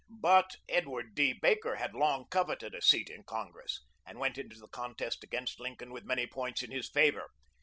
[0.09, 1.31] But Edward D.
[1.31, 5.91] Baker had long coveted a seat in Congress, and went into the contest against Lincoln
[5.93, 7.29] with many points in his favor.